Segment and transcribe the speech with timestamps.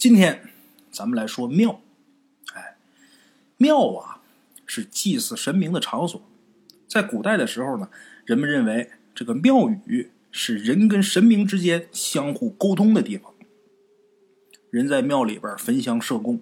[0.00, 0.48] 今天
[0.90, 1.82] 咱们来说庙。
[2.54, 2.78] 哎，
[3.58, 4.22] 庙啊
[4.64, 6.22] 是祭祀神明的场所。
[6.88, 7.90] 在古代的时候呢，
[8.24, 13.34] 人们认为这个庙宇是人跟神明之间相互沟通的地方。
[14.70, 16.40] 人在庙里边焚香设供，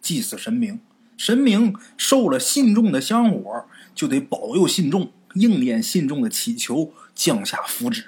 [0.00, 0.80] 祭祀神明。
[1.16, 8.06] 神明受了信众的香火，就得保佑信众，应验信众的祈求，降下福祉。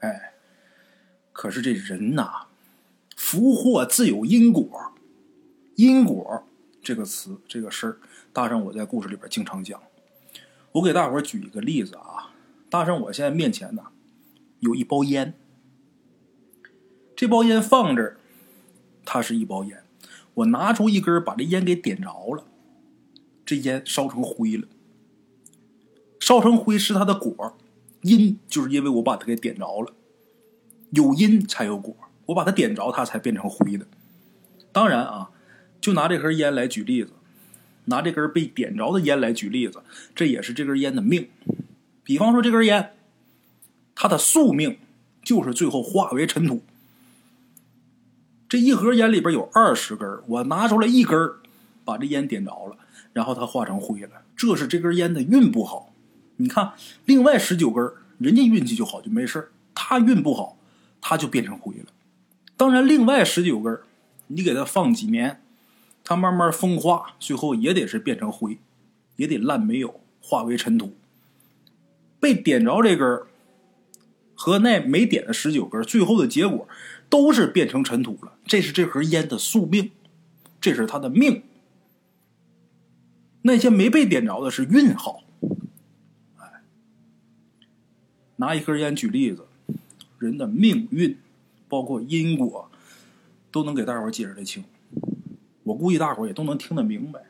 [0.00, 0.32] 哎，
[1.30, 2.48] 可是这人呐，
[3.32, 4.92] 福祸自有因果。
[5.76, 6.46] 因果
[6.82, 7.96] 这个词，这个事儿，
[8.30, 9.80] 大圣我在故事里边经常讲。
[10.72, 12.34] 我给大伙举一个例子啊，
[12.68, 13.84] 大圣我现在面前呢
[14.60, 15.32] 有一包烟，
[17.16, 18.18] 这包烟放这儿，
[19.06, 19.82] 它是一包烟。
[20.34, 22.44] 我拿出一根，把这烟给点着了，
[23.46, 24.68] 这烟烧成灰了。
[26.20, 27.56] 烧成灰是它的果，
[28.02, 29.94] 因就是因为我把它给点着了，
[30.90, 31.96] 有因才有果，
[32.32, 33.86] 我把它点着，它才变成灰的。
[34.72, 35.30] 当然啊，
[35.80, 37.12] 就拿这根烟来举例子，
[37.84, 39.82] 拿这根被点着的烟来举例子，
[40.14, 41.28] 这也是这根烟的命。
[42.02, 42.94] 比方说这根烟，
[43.94, 44.78] 它的宿命
[45.22, 46.62] 就是最后化为尘土。
[48.48, 51.16] 这一盒烟里边有二十根，我拿出来一根，
[51.84, 52.76] 把这烟点着了，
[53.12, 54.22] 然后它化成灰了。
[54.36, 55.92] 这是这根烟的运不好。
[56.36, 56.72] 你看，
[57.04, 60.58] 另外十九根，人家运气就好，就没事他运不好，
[61.00, 61.86] 他就变成灰了。
[62.62, 63.76] 当然，另外十九根，
[64.28, 65.42] 你给它放几年，
[66.04, 68.58] 它慢慢风化，最后也得是变成灰，
[69.16, 70.94] 也得烂没有，化为尘土。
[72.20, 73.22] 被点着这根
[74.36, 76.68] 和那没点的十九根，最后的结果。
[77.08, 79.90] 都是变成尘土了，这是这盒烟的宿命，
[80.60, 81.42] 这是他的命。
[83.42, 85.24] 那些没被点着的是运好。
[88.36, 89.46] 拿一根烟举例子，
[90.20, 91.18] 人的命运，
[91.72, 92.70] 包括因果，
[93.50, 94.62] 都能给大伙解释的清。
[95.62, 97.22] 我估计大伙也都能听得明白。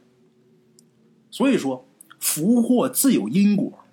[1.31, 1.87] 所以说，
[2.19, 3.85] 福祸自有因果，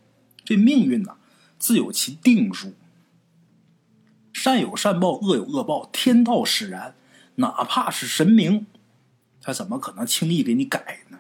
[0.44, 1.18] 这命运呐，
[1.60, 2.74] 自有其定数。
[4.34, 6.96] 善有善报，恶有恶报，天道使然。
[7.36, 8.66] 哪怕是神明，
[9.40, 11.20] 他怎么可能轻易给你改呢？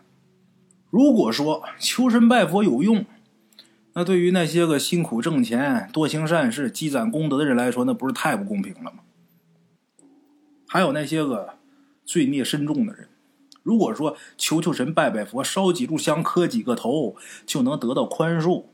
[0.89, 3.05] 如果说求神拜佛有用，
[3.93, 9.03] 那对于那些个辛苦挣钱、多行善事、积攒功德的人来说，那不是太不公平了吗？
[10.71, 11.55] 还有那些个
[12.05, 13.09] 罪孽深重的人，
[13.63, 17.15] 如果说求求神、拜拜佛、烧几炷香、磕几个头
[17.47, 18.65] 就能得到宽恕，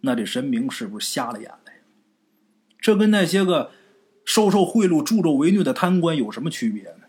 [0.00, 1.58] 那这神明是不是瞎了眼了？
[2.80, 3.70] 这跟那些个……
[4.26, 7.04] 收受贿赂、助纣为虐的贪官有什么区别呢？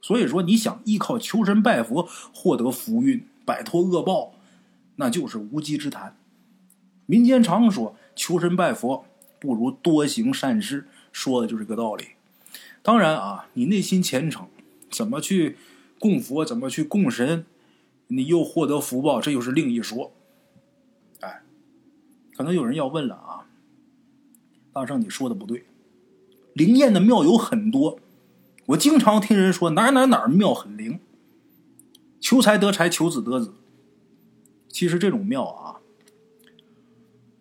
[0.00, 4.34] 所以说，你想依靠求神拜佛获得福运、摆脱恶报，
[4.94, 6.16] 那就是无稽之谈。
[7.06, 9.04] 民间常说“求神拜佛
[9.40, 12.10] 不如多行善事”，说的就是这个道理。
[12.88, 14.48] 当然啊，你内心虔诚，
[14.90, 15.58] 怎么去
[15.98, 17.44] 供佛，怎么去供神，
[18.06, 20.10] 你又获得福报，这又是另一说。
[21.20, 21.42] 哎，
[22.34, 23.44] 可能有人要问了啊，
[24.72, 25.66] 大圣，你说的不对。
[26.54, 28.00] 灵验的庙有很多，
[28.68, 30.98] 我经常听人说哪哪哪庙很灵，
[32.18, 33.52] 求财得财，求子得子。
[34.70, 35.76] 其实这种庙啊，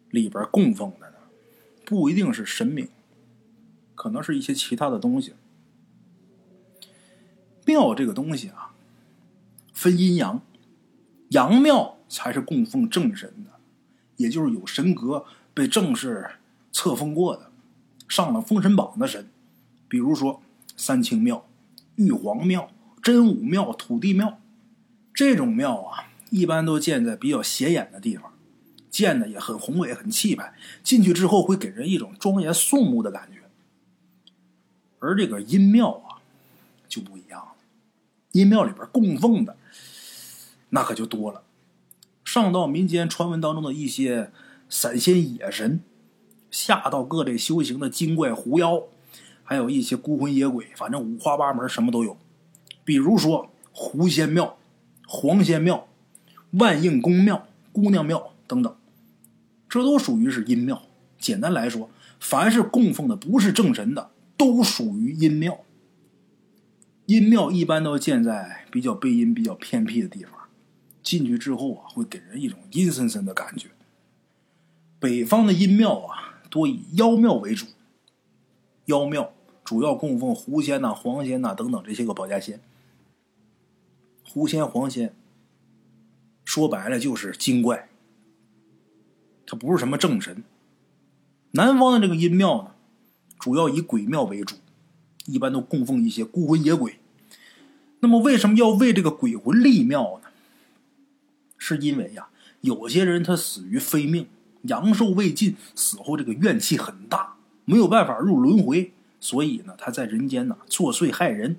[0.09, 1.16] 里边供奉的呢，
[1.85, 2.90] 不一定是神明，
[3.97, 5.34] 可能是一些其他的东西。
[7.66, 8.72] 庙这个东西啊，
[9.74, 10.40] 分阴阳，
[11.30, 13.59] 阳庙才是供奉正神的，
[14.18, 16.30] 也就是有神格被正式
[16.72, 17.52] 册封过的。
[18.08, 19.28] 上了封神榜的神，
[19.90, 20.41] 比如说
[20.78, 21.46] 三清庙、
[21.96, 22.72] 玉皇庙、
[23.02, 24.40] 真武庙、土地庙，
[25.14, 28.31] 这种庙啊，一般都建在比较显眼的地方，
[28.90, 30.53] 建的也很宏伟、很气派。
[30.84, 33.36] 进去之后会给人一种庄严肃穆的感觉。
[35.00, 36.22] 而这个阴庙啊，
[36.88, 37.52] 就不一样了。
[38.31, 39.56] 阴庙里边供奉的
[40.69, 41.44] 那可就多了，
[42.25, 44.31] 上到民间传闻当中的一些
[44.69, 45.81] 散仙野神。
[46.50, 48.84] 下到各类修行的精怪狐妖，
[49.44, 52.18] 还有一些孤魂野鬼，反正五花八门，什么都有。
[52.85, 54.58] 比如说狐仙庙、
[55.05, 55.88] 黄仙庙、
[56.52, 58.76] 万应公庙、姑娘庙等等，
[59.67, 60.82] 这都属于是阴庙。
[61.20, 61.90] 简单来说，
[62.20, 65.66] 凡是供奉的不是正神的，都属于阴庙。
[67.07, 70.49] 阴庙一般都建在比较背阴、比较偏僻的地方，
[71.01, 73.69] 进去之后啊，会给人一种阴森森的感觉。
[74.99, 76.25] 北方的阴庙啊。
[76.49, 77.66] 多以妖庙为主，
[78.85, 79.34] 妖庙
[79.66, 82.61] 主要供奉狐仙呐、黄仙呐等等这些个保家仙。
[84.23, 85.13] 狐仙、黄仙，
[86.45, 87.90] 说白了就是精怪，
[89.45, 90.41] 它不是什么正神。
[91.51, 92.72] 南方的这个阴庙呢，
[93.39, 94.55] 主要以鬼庙为主，
[95.25, 96.99] 一般都供奉一些孤魂野鬼，
[97.99, 100.29] 那么为什么要为这个鬼魂立庙呢？
[101.57, 102.28] 是因为呀，
[102.61, 104.28] 有些人他死于非命，
[104.63, 107.35] 阳寿未尽，死后这个怨气很大，
[107.66, 111.57] 没有办法入轮回，所以呢，他在人间呢作祟害人。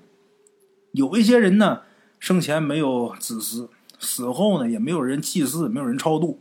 [0.93, 1.81] 有一些人呢，
[2.17, 6.39] 生前没有子嗣，死后呢也没有人祭祀，没有人超度，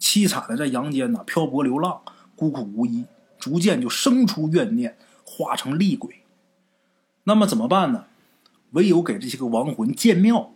[0.00, 2.00] 凄惨的在阳间呢漂泊流浪，
[2.34, 3.04] 孤苦无依，
[3.40, 6.20] 逐渐就生出怨念，化成厉鬼。
[7.24, 8.04] 那么怎么办呢？
[8.72, 10.52] 唯有给这些个亡魂建庙，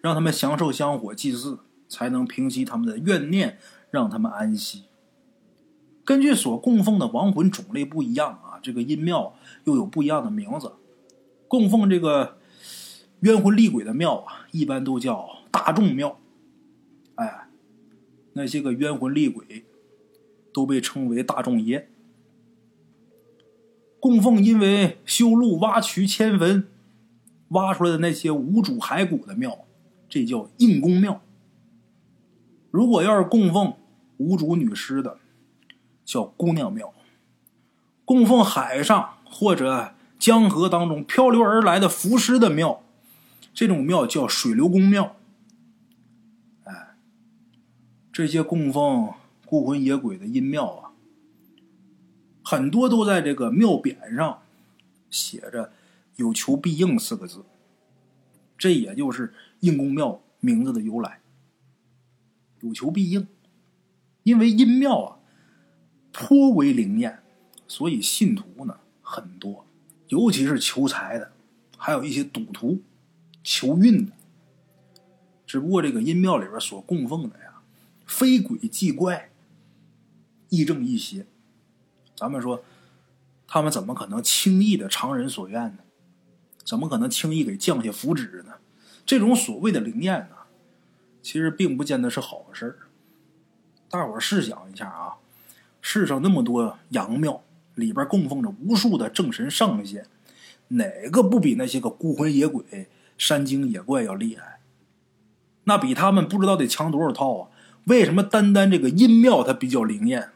[0.00, 1.58] 让他们享受香火祭祀，
[1.88, 3.58] 才能平息他们的怨念，
[3.90, 4.84] 让他们安息。
[6.04, 10.72] 根据所供奉的亡魂种类不一样啊，这个阴庙又有不一样的名字。
[11.46, 12.38] 供奉这个
[13.20, 16.18] 冤魂厉鬼的庙啊，一般都叫大众庙。
[17.16, 17.48] 哎，
[18.32, 19.66] 那些个冤魂厉鬼
[20.54, 21.90] 都被称为大众爷。
[24.00, 26.68] 供奉因为修路挖渠迁坟
[27.48, 29.66] 挖出来的那些无主骸骨的庙，
[30.08, 31.20] 这叫应公庙。
[32.70, 33.74] 如果要是供奉
[34.16, 35.18] 无主女尸的，
[36.04, 36.92] 叫姑娘庙。
[38.04, 39.94] 供奉海上或者。
[40.18, 42.82] 江河当中漂流而来的浮尸的庙，
[43.54, 45.14] 这种庙叫水流公庙。
[46.64, 46.96] 哎，
[48.12, 49.12] 这些供奉
[49.46, 50.87] 孤魂野鬼的阴庙啊，
[52.50, 54.40] 很多都在这个庙匾上
[55.10, 55.70] 写着
[56.16, 57.44] “有求必应”四个字，
[58.56, 61.20] 这也就是应公庙名字的由来。
[62.60, 63.26] 有求必应，
[64.22, 65.18] 因为阴庙啊
[66.10, 67.22] 颇为灵验，
[67.66, 69.66] 所以信徒呢很多。
[70.06, 71.30] 尤其是求财的，
[71.76, 72.80] 还有一些赌徒
[73.44, 74.12] 求运的。
[75.46, 77.60] 只不过这个阴庙里边所供奉的呀，
[78.06, 79.28] 非鬼即怪，
[80.48, 81.26] 亦正亦邪。
[82.18, 82.64] 咱们说，
[83.46, 85.78] 他们怎么可能轻易的偿人所愿呢？
[86.64, 88.54] 怎么可能轻易给降下符纸呢？
[89.06, 90.36] 这种所谓的灵验呢，
[91.22, 92.78] 其实并不见得是好事儿。
[93.88, 95.14] 大伙儿试想一下啊，
[95.80, 97.44] 世上那么多阳庙。
[97.76, 100.04] 里边供奉着无数的正神上仙，
[100.66, 104.58] 哪个不比那些个孤魂野鬼、山精野怪要厉害？
[105.62, 107.50] 那比他们不知道得强多少套啊！
[107.84, 110.30] 为什么单单这个阴庙它比较灵验？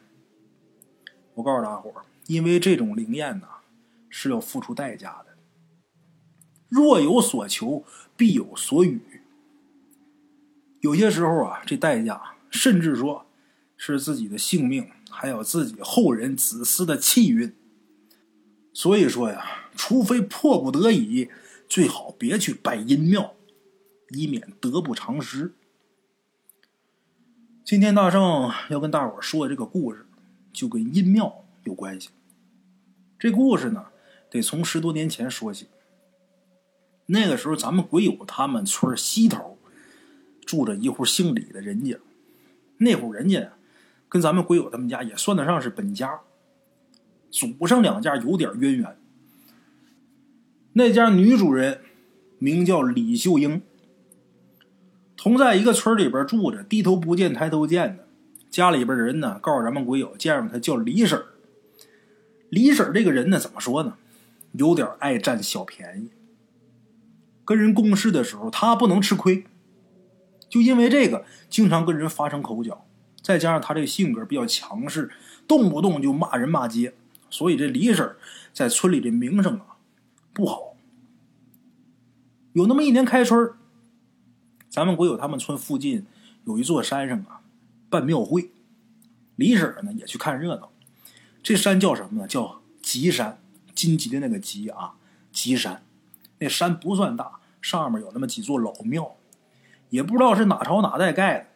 [1.34, 3.46] 我告诉大伙儿，因为这种灵验呢
[4.08, 5.37] 是要付出代价的。
[6.69, 7.84] 若有所求，
[8.17, 9.00] 必有所与。
[10.81, 13.26] 有些时候啊，这代价甚至说
[13.76, 14.90] 是自己的性命。
[15.14, 17.55] 还有自己后人子嗣的气运，
[18.73, 21.28] 所以说呀，除非迫不得已，
[21.69, 23.35] 最好别去拜阴庙，
[24.08, 25.52] 以免得不偿失。
[27.62, 30.06] 今天大圣要跟大伙说的这个故事，
[30.52, 32.10] 就跟阴庙有关系。
[33.19, 33.87] 这故事呢，
[34.31, 35.69] 得从十多年前说起。
[37.06, 39.58] 那个时候，咱们鬼友他们村西头
[40.44, 41.99] 住着一户姓李的人家，
[42.78, 43.52] 那户人家。
[44.08, 46.20] 跟咱们鬼友他们家也算得上是本家，
[47.31, 48.99] 祖上两家有点渊源。
[50.75, 51.81] 那家女主人
[52.38, 53.62] 名叫李秀英，
[55.16, 58.01] 同在一个村里边住着，低头不见抬头见的。
[58.52, 61.25] 家里边人呢，告诉咱们鬼友，见着他叫李婶
[62.50, 63.96] 李婶这个人呢，怎么说呢？
[64.52, 66.10] 有点爱占小便宜。
[67.46, 69.47] 跟人共事的时候，他不能吃亏，
[70.50, 72.85] 就因为这个，经常跟人发生口角。
[73.23, 75.11] 再加上他这个性格比较强势，
[75.49, 76.92] 动不动就骂人骂街，
[77.30, 78.14] 所以这李婶
[78.52, 79.78] 在村里的名声啊
[80.35, 80.76] 不好。
[82.52, 83.52] 有那么一年开春
[84.68, 86.04] 咱们国有他们村附近
[86.44, 87.40] 有一座山上啊
[87.92, 88.50] 办庙会，
[89.37, 90.72] 李婶呢也去看热闹。
[91.42, 92.26] 这山叫什么呢？
[92.26, 93.38] 叫吉山，
[93.75, 94.94] 金吉的那个吉啊，
[95.30, 95.82] 吉山。
[96.38, 99.16] 那山不算大，上面有那么几座老庙，
[99.90, 101.46] 也不知道是哪朝哪代盖的。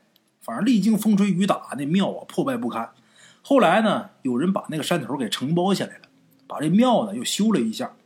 [0.42, 2.92] 反正历经风吹雨打，那庙啊破败不堪。
[3.40, 6.02] 后来呢，有人把那个山头给承包下来了，
[6.46, 7.96] 把这庙呢又修了一下，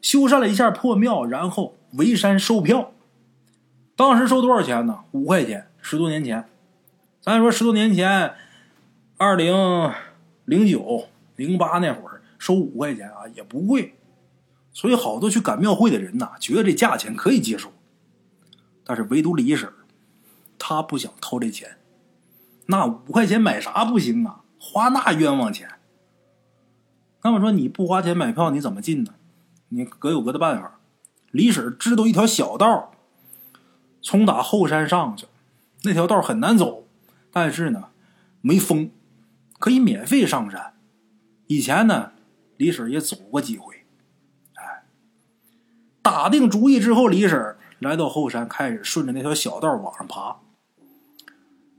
[0.00, 2.92] 修缮了一下破庙，然后围山售票。
[3.94, 5.00] 当时收多少钱呢？
[5.12, 5.66] 五块钱。
[5.80, 6.48] 十多年前，
[7.20, 8.34] 咱说十多年前，
[9.16, 9.92] 二零
[10.44, 13.94] 零九零八那会儿收五块钱啊，也不贵。
[14.72, 17.72] 所以好多去赶庙会的人呐，觉得这价钱可以接受。
[18.84, 19.70] 但是唯独李婶
[20.58, 21.78] 她不想掏这钱，
[22.66, 24.42] 那五块钱买啥不行啊？
[24.58, 25.68] 花那冤枉钱。
[27.22, 29.14] 那么说你不花钱买票你怎么进呢？
[29.70, 30.78] 你各有各的办法。
[31.30, 32.92] 李婶知道一条小道，
[34.00, 35.26] 从打后山上去，
[35.82, 36.84] 那条道很难走，
[37.40, 37.90] 但是呢
[38.40, 38.90] 没风，
[39.60, 40.74] 可以免费上山。
[41.46, 42.10] 以前呢
[42.56, 43.86] 李婶也走过几回，
[44.54, 44.82] 哎，
[46.02, 50.40] 打定主意之后，李婶来到后山，开始顺着那条小道往上爬。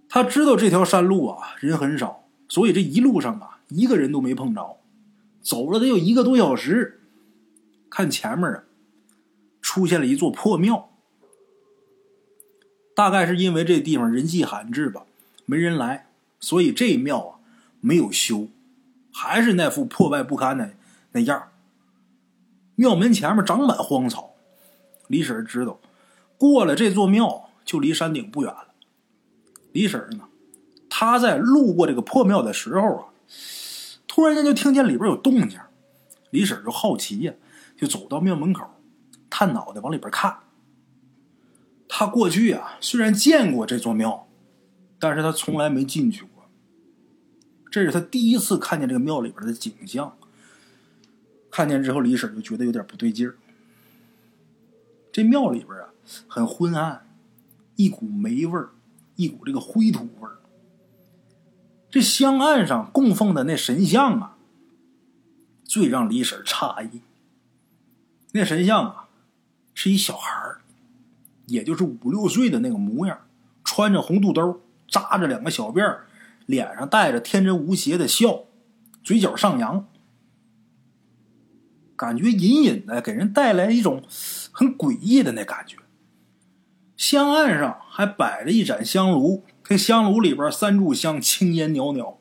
[0.08, 4.78] 他知道这条山路啊人很少，所以这一路上啊一个人都没碰着。
[5.42, 7.02] 走了得有一个多小时，
[7.90, 8.64] 看前面啊
[9.62, 10.90] 出现了一座破庙。
[12.96, 15.06] 大概是因为这地方人迹罕至吧，
[15.50, 16.06] 没人来，
[16.40, 17.40] 所以这庙啊
[17.82, 18.50] 没有修，
[19.12, 20.76] 还是那副破败不堪的
[21.14, 21.50] 那样。
[22.76, 24.36] 庙门前面长满荒草，
[25.08, 25.80] 李婶知道，
[26.38, 28.68] 过了这座庙就离山顶不远了。
[29.72, 30.26] 李婶呢，
[30.88, 33.06] 她在路过这个破庙的时候啊，
[34.08, 35.60] 突然间就听见里边有动静，
[36.30, 37.34] 李婶就好奇呀，
[37.76, 38.70] 就走到庙门口，
[39.32, 40.42] 探脑袋往里边看。
[41.88, 44.29] 他过去啊，虽然见过这座庙，
[45.00, 46.46] 但是他从来没进去过。
[47.72, 50.16] 这是他第一次看见这个庙里边的景象。
[51.50, 53.36] 看见之后，李婶就觉得有点不对劲儿。
[55.12, 55.90] 这庙里边啊，
[56.28, 57.08] 很昏暗，
[57.76, 58.70] 一股霉味儿，
[59.16, 60.38] 一股这个灰土味儿。
[61.90, 64.38] 这香案上供奉的那神像啊，
[65.64, 67.02] 最让李婶诧异。
[68.34, 69.10] 那神像啊，
[69.74, 70.62] 是一小孩儿。
[71.48, 73.22] 也就是五六岁的那个模样，
[73.64, 76.08] 穿着红肚兜，扎着两个小辫儿，
[76.46, 78.46] 脸上带着天真无邪的笑，
[79.04, 79.88] 嘴角上扬，
[81.96, 84.04] 感觉隐隐的给人带来一种
[84.52, 85.78] 很诡异的那感觉。
[86.98, 92.20] 香案上还摆着一盏香炉，这香炉里边三炷香，青烟袅袅。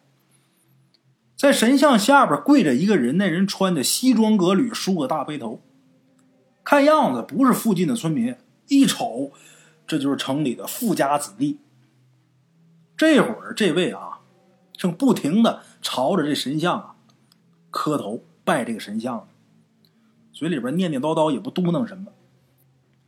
[1.36, 5.62] 在神像下边跪着一个人，那人穿的西装革履，梳个大背头，
[6.62, 8.36] 看样子不是附近的村民。
[8.66, 9.32] 一瞅，
[9.86, 11.58] 这就是城里的富家子弟。
[12.98, 14.18] 这会儿，这位啊，
[14.76, 16.96] 正不停的朝着这神像啊
[17.70, 19.28] 磕头拜这个神像，
[20.32, 22.12] 嘴里边念念叨叨，也不嘟囔什么。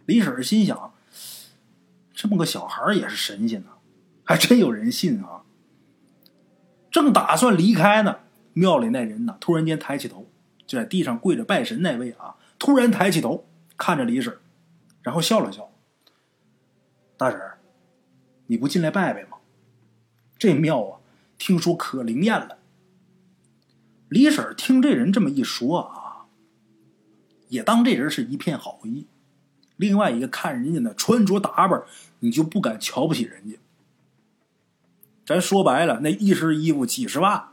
[0.06, 0.94] 李婶心想：
[2.14, 3.70] 这么个小孩也是神仙呢，
[4.22, 5.42] 还真有人信啊！
[6.92, 8.20] 正打算离开呢，
[8.52, 10.30] 庙里那人呢，突然间抬起头，
[10.68, 13.44] 就在地上跪着拜神那位啊，突然抬起头
[13.76, 14.38] 看着李婶。
[15.02, 15.68] 然后笑了笑，
[17.16, 17.40] 大婶
[18.46, 19.38] 你不进来拜拜吗？
[20.40, 21.00] 这庙啊，
[21.36, 22.56] 听说可灵验了。
[24.08, 26.24] 李婶听这人这么一说啊，
[27.48, 29.06] 也当这人是一片好意。
[29.76, 31.82] 另外一个看人家那穿着打扮，
[32.20, 33.58] 你就不敢瞧不起人家。
[35.26, 37.50] 咱说白了，那一身衣服几十万，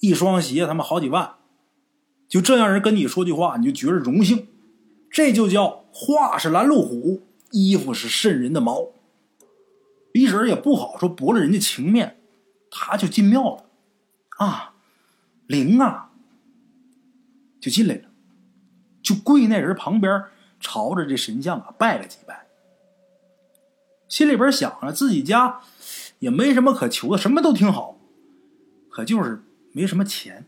[0.00, 1.36] 一双鞋他妈好几万，
[2.28, 4.46] 就这样人跟你说句话，你就觉着荣幸。
[5.10, 8.88] 这就叫话是拦路虎，衣服是渗人的毛。
[10.18, 12.18] 李婶也不好说驳了人家情面，
[12.72, 13.66] 他就进庙了。
[14.38, 14.74] 啊，
[15.46, 16.10] 灵啊，
[17.60, 18.10] 就进来了，
[19.00, 20.24] 就跪那人旁边，
[20.58, 22.48] 朝着这神像啊拜了几拜。
[24.08, 25.60] 心里边想着自己家
[26.18, 27.96] 也没什么可求的，什么都挺好，
[28.90, 30.46] 可就是没什么钱，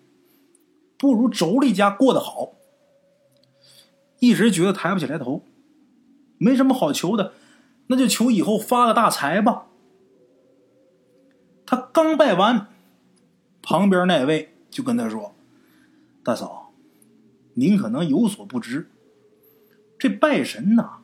[0.98, 2.54] 不如妯娌家过得好。
[4.18, 5.44] 一直觉得抬不起来头，
[6.38, 7.34] 没什么好求的，
[7.90, 9.66] 那就求以后发个大财吧。
[11.66, 12.68] 他刚拜完，
[13.62, 15.34] 旁边那位就跟他说
[16.22, 16.72] ：“大嫂，
[17.54, 18.88] 您可能有所不知，
[19.98, 20.98] 这拜神呐，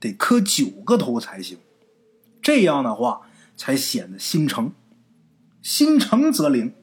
[0.00, 1.58] 得磕九个头才行，
[2.42, 3.22] 这样的话
[3.56, 4.72] 才显得心诚，
[5.62, 6.74] 心诚则灵。”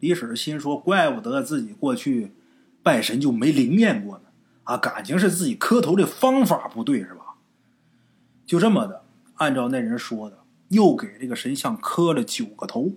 [0.00, 2.32] 李婶心说：“怪不得自己过去。”
[2.82, 4.24] 拜神就没灵验过呢，
[4.64, 7.23] 啊，感情是自己磕头这方法不对是吧？
[8.46, 12.92] 就这么的，按照那人说的，又给这个神像磕了九个头。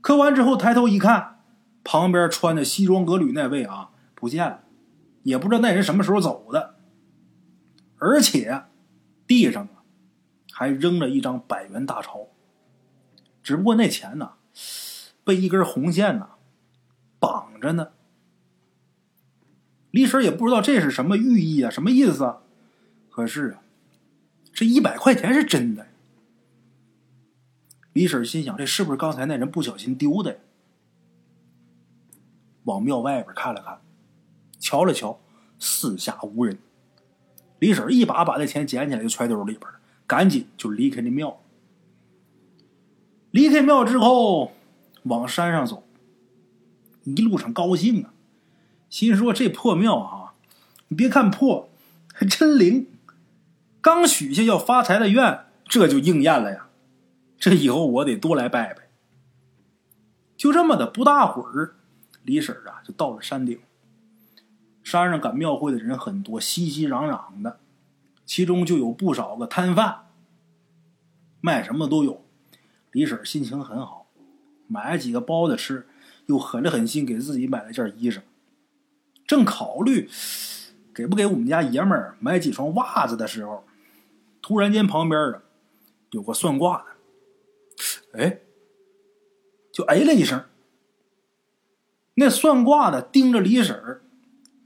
[0.00, 1.40] 磕完之后抬头一看，
[1.82, 4.64] 旁边穿的西装革履那位啊不见了，
[5.22, 6.76] 也不知道那人什么时候走的。
[7.98, 8.64] 而且
[9.26, 9.82] 地上啊
[10.52, 12.28] 还扔了一张百元大钞，
[13.42, 14.34] 只不过那钱呢
[15.24, 16.28] 被一根红线呢
[17.18, 17.88] 绑着呢。
[19.90, 22.42] 李婶也不知道这是什么寓意啊，什么意思啊？
[23.10, 23.62] 可是啊，
[24.56, 25.86] 这一百块钱是真的。
[27.92, 30.38] 李婶心想：这是不是刚才那人不小心丢的？
[32.64, 33.78] 往庙外边看了看，
[34.58, 35.20] 瞧了瞧，
[35.58, 36.58] 四下无人。
[37.58, 39.70] 李婶一把把那钱捡起来，就揣兜里边
[40.06, 41.38] 赶紧就离开那庙。
[43.32, 44.52] 离开庙之后，
[45.02, 45.84] 往山上走，
[47.04, 48.14] 一路上高兴啊。
[48.88, 50.32] 心说：“这破庙啊，
[50.88, 51.68] 你别看破，
[52.14, 52.86] 还真灵。
[53.86, 56.66] 刚许下要发财的愿，这就应验了呀。
[57.38, 58.88] 这以后我得多来拜拜。”
[60.36, 61.76] 就这么的，不大会儿，
[62.24, 63.60] 李婶啊就到了山顶。
[64.82, 67.60] 山上赶庙会的人很多，熙熙攘攘的，
[68.24, 70.06] 其中就有不少个摊贩，
[71.40, 72.24] 卖什么都有。
[72.90, 74.08] 李婶心情很好，
[74.66, 75.86] 买了几个包子吃，
[76.26, 78.18] 又狠了狠心给自己买了件衣裳。
[79.28, 80.10] 正考虑
[80.92, 83.62] 给不给我们家爷们儿买几双袜子的时候，
[84.46, 85.42] 突然间旁边啊
[86.12, 88.42] 有个算卦的，哎，
[89.72, 90.44] 就哎了一声。
[92.14, 94.02] 那算卦的盯着李婶儿。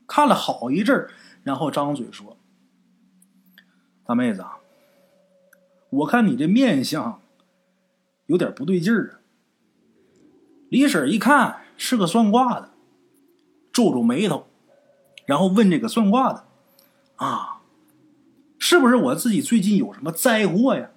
[0.07, 1.11] 看了好一阵儿，
[1.45, 2.37] 然后张嘴说
[4.05, 4.45] ：“大妹子，
[5.89, 7.23] 我看你这面相
[8.27, 9.21] 有点不对劲儿啊。”
[10.69, 12.71] 李婶一看是个算卦的，
[13.73, 14.47] 皱皱眉头，
[15.27, 16.45] 然后问这个算卦的
[17.17, 17.60] ：“啊，
[18.71, 20.93] 是不是我自己最近有什么灾祸呀？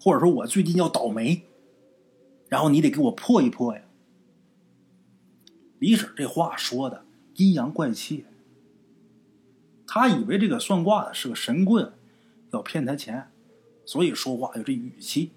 [0.00, 1.42] 或者说我最近要倒霉？
[2.48, 3.82] 然后你得给我破一破呀？”
[5.78, 7.04] 李婶这话说的。
[7.34, 8.24] 阴阳怪气，
[9.86, 11.92] 他以为这个算卦的是个神棍，
[12.54, 13.30] 要骗他钱，
[13.84, 15.32] 所以说话有这语气。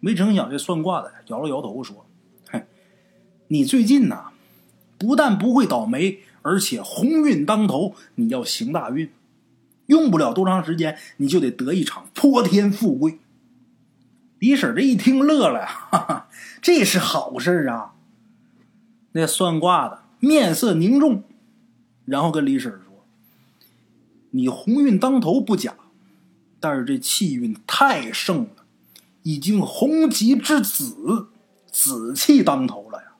[0.00, 2.06] 没成想这算卦的摇了摇头说
[2.48, 2.64] ：“嘿，
[3.48, 4.32] 你最近呐，
[4.96, 9.10] 不但不会倒霉，而且鸿运当头，你要行大运，
[9.90, 13.18] 用不了多长时间，你就得得一场泼天富贵。”
[14.40, 16.28] 李婶这一听乐了，哈哈，
[16.62, 17.92] 这是好事啊！
[19.12, 20.00] 那算卦的。
[20.22, 21.24] 面色凝重，
[22.04, 23.06] 然后跟李婶说
[24.32, 25.74] ：“你鸿运当头不假，
[26.60, 28.64] 但是这气运太盛了，
[29.22, 31.28] 已经红极之子，
[31.70, 33.12] 紫气当头了呀！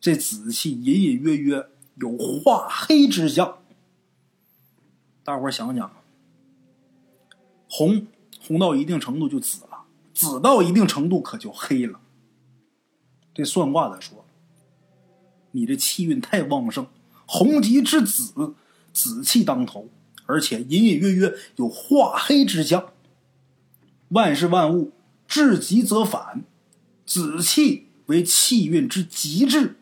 [0.00, 3.61] 这紫气隐隐约约有化黑之象。
[5.24, 5.92] 大伙想想，
[7.68, 8.06] 红
[8.40, 12.00] 红到一定程度就紫了，紫到一定程度可就黑了。
[13.34, 14.24] 这算卦的说。”
[15.54, 16.86] 你这气运太旺盛，
[17.26, 18.54] 红极之紫，
[18.90, 19.90] 紫气当头，
[20.24, 22.94] 而且隐隐约约有化黑之象。
[24.08, 24.92] 万事万物
[25.28, 26.44] 至极则反，
[27.04, 29.76] 紫气为气运之极致，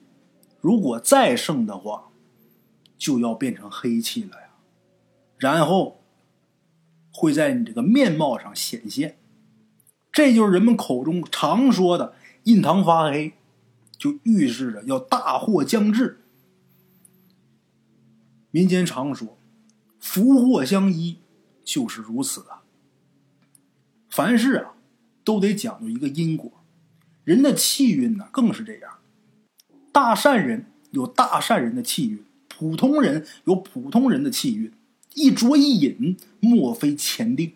[0.61, 2.11] 如果再盛的话，
[2.99, 4.37] 就要变成黑气了。
[5.41, 6.01] 然后
[7.13, 9.19] 会在你这个面貌上显现，
[10.13, 13.33] 这就是人们口中常说的“印堂发黑”。
[13.99, 16.23] 就预示着要大祸将至。
[18.51, 19.37] 民间常说
[20.01, 21.19] “福祸相依”，
[21.63, 22.63] 就是如此啊。
[24.09, 24.73] 凡事啊，
[25.23, 26.51] 都得讲究一个因果。
[27.25, 29.01] 人的气运呢，更是这样。
[29.93, 34.73] 大善人有大善人的气运，普通人有普通人的气运。
[35.15, 37.53] 一浊一饮，莫非前定。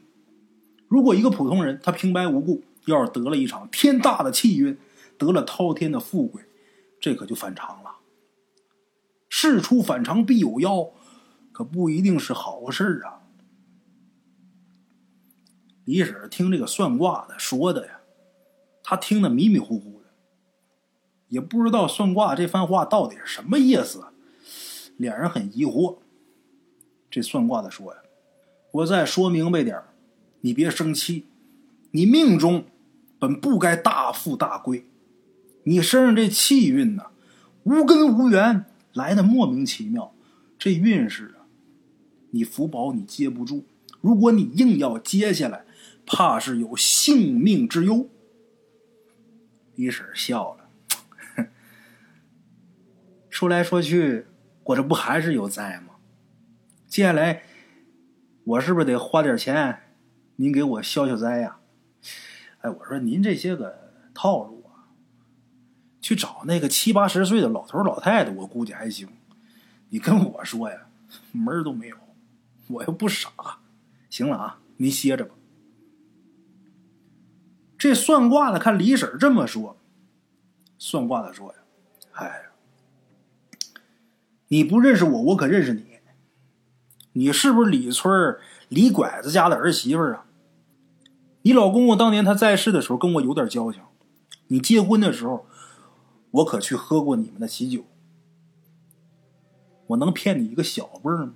[0.89, 4.79] 如果一个普通人他平白无故要是得了一场天大的气运，
[5.19, 6.43] 得了滔天的富贵，
[7.01, 7.97] 这可就反常了。
[9.29, 10.91] 事出反常必有妖，
[11.53, 13.23] 可不一定是好事啊。
[15.85, 18.01] 李婶听这个算卦的说的呀，
[18.83, 20.09] 他听得迷迷糊糊的，
[21.29, 24.05] 也不知道算卦这番话到底是什么意思，
[24.97, 25.99] 脸上很疑惑。
[27.15, 28.01] 这算卦的说呀
[28.73, 29.81] ：“我再说明白点
[30.41, 31.27] 你别生气，
[31.93, 32.65] 你命中
[33.21, 34.85] 本不该大富大贵。”
[35.63, 37.05] 你身上这气运呢，
[37.63, 40.13] 无根无源，来的莫名其妙。
[40.59, 41.47] 这运势啊，
[42.33, 43.65] 你福宝你接不住。
[44.01, 45.65] 如果你硬要接下来，
[46.05, 48.09] 怕是有性命之忧。
[49.77, 51.47] 李婶笑了，
[53.31, 54.27] 说来说去，
[54.65, 55.94] 我这不还是有灾吗？
[56.95, 57.43] 接下来，
[58.45, 59.81] 我是不是得花点钱，
[60.37, 61.59] 您给我消消灾呀？
[62.61, 64.95] 哎，我说您这些个套路啊。
[66.01, 69.09] 去找那个七八十岁的老头老太太，我估计还行。
[69.89, 70.87] 你跟我说呀，
[71.33, 71.97] 门都没有。
[72.69, 73.29] 我又不傻。
[74.09, 75.35] 行了啊，您歇着吧。
[77.77, 79.77] 这算卦的看李婶这么说，
[80.79, 81.59] 算卦的说呀
[82.15, 82.45] ：“哎，
[84.47, 85.94] 你不认识我，我可认识你。
[87.15, 88.37] 你是不是李村
[88.69, 90.27] 李拐子家的儿媳妇啊？
[91.43, 93.83] 你老公公当年他在世的时候跟我有点交情。
[94.47, 95.47] 你结婚的时候。”
[96.35, 97.85] 我可去喝过你们的喜酒，
[99.87, 101.35] 我能骗你一个小辈吗？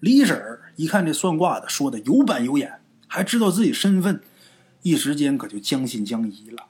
[0.00, 4.20] 李婶儿一看这算卦的说的有板有眼，还知道自己身份，
[4.82, 6.64] 一时间可就将信将疑了。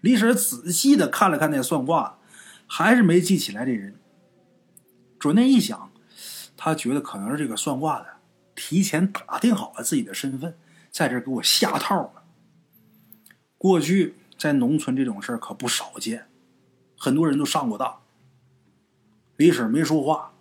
[0.00, 2.18] 李婶儿仔细的看了看那算卦，
[2.66, 3.96] 还是没记起来这人。
[5.18, 5.92] 转念一想，
[6.56, 8.06] 他觉得可能是这个算卦的
[8.54, 10.56] 提前打听好了自己的身份，
[10.90, 12.24] 在这给我下套了。
[13.58, 14.14] 过去。
[14.36, 16.26] 在农村这种事儿可不少见，
[16.98, 18.02] 很多人都上过当。
[19.36, 20.34] 李婶没说话，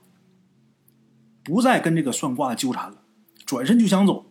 [1.44, 2.98] 不再跟这个算卦的纠缠了，
[3.46, 4.26] 转身就想走。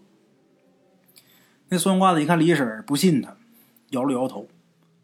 [1.69, 3.37] 那算卦的一看李婶不信他，
[3.91, 4.49] 摇了摇头。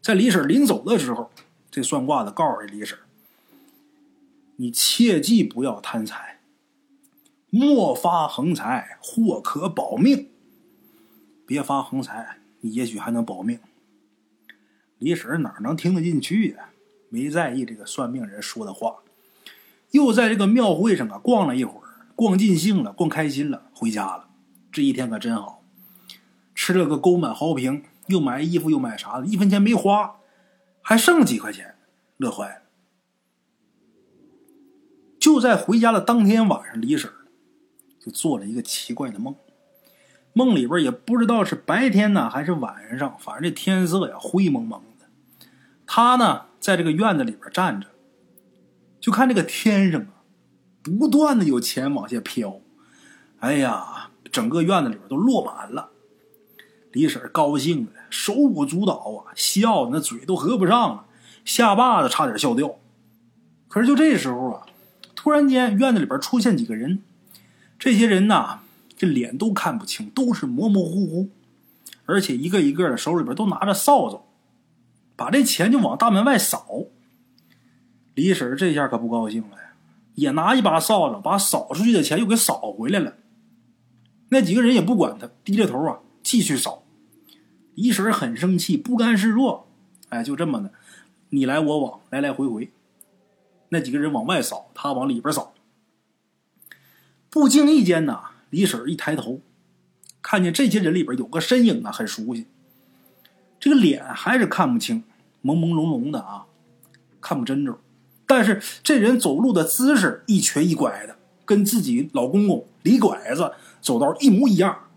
[0.01, 1.31] 在李婶临走的时候，
[1.71, 2.99] 这算卦的告诉李婶
[4.57, 6.38] ：“你切记不要贪财，
[7.49, 10.29] 莫发横财，或可保命。
[11.45, 13.59] 别发横财，你也许还能保命。”
[14.99, 16.69] 李婶哪能听得进去呀？
[17.09, 18.97] 没在意这个算命人说的话，
[19.91, 24.27] 又在这个庙会上啊逛了一会儿，逛尽兴了，逛开心了，回家了。
[24.71, 25.63] 这一天可真好，
[26.53, 27.83] 吃了个沟满壕平。
[28.07, 30.15] 又买衣服又买啥的，一分钱没花，
[30.81, 31.75] 还剩几块钱，
[32.17, 32.61] 乐坏了。
[35.19, 37.11] 就在回家的当天晚上，李婶
[37.99, 39.35] 就做了一个奇怪的梦，
[40.33, 45.05] 梦里边也不知道是白天呢还是晚上，反正这天色呀灰蒙蒙的。
[45.85, 47.87] 他呢在这个院子里边站着，
[48.99, 50.23] 就看这个天上啊，
[50.81, 52.61] 不断的有钱往下飘，
[53.39, 55.91] 哎呀，整个院子里边都落满了。
[56.91, 61.05] 李婶高兴的手舞足蹈啊，笑的那嘴都合不上了，
[61.45, 62.79] 下巴子差点笑掉。
[63.67, 64.65] 可是就这时候啊，
[65.15, 67.03] 突然间院子里边出现几个人，
[67.79, 68.59] 这些人呐，
[68.97, 71.29] 这脸都看不清，都是模模糊糊，
[72.05, 74.21] 而且一个一个的手里边都拿着扫帚，
[75.15, 76.67] 把这钱就往大门外扫。
[78.13, 79.57] 李婶这下可不高兴了，
[80.15, 83.15] 也拿一把扫帚把扫出去的钱又给扫回来了。
[84.27, 85.99] 那几个人也不管他，低着头啊。
[86.21, 86.83] 继续扫，
[87.75, 89.67] 李婶很生气，不甘示弱。
[90.09, 90.71] 哎，就这么的，
[91.29, 92.69] 你来我往，来来回回。
[93.69, 95.53] 那几个人往外扫，他往里边扫。
[97.29, 99.41] 不经意间呢，李婶一抬头，
[100.21, 102.47] 看见这些人里边有个身影啊，很熟悉。
[103.59, 105.03] 这个脸还是看不清，
[105.43, 106.45] 朦朦胧胧的啊，
[107.21, 107.79] 看不真着。
[108.25, 114.87] 但是这人走路的姿势一瘸一拐的，跟自己老公公李拐子走道一模一样。